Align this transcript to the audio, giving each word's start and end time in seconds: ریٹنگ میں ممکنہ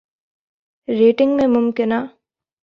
ریٹنگ 0.87 1.35
میں 1.35 1.47
ممکنہ 1.47 1.99